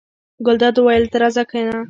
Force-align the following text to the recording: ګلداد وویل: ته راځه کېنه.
ګلداد 0.45 0.75
وویل: 0.77 1.03
ته 1.11 1.17
راځه 1.21 1.43
کېنه. 1.49 1.77